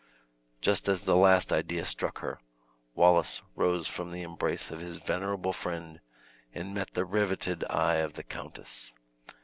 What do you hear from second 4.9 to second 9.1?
venerable friend and met the riveted eye of the countess.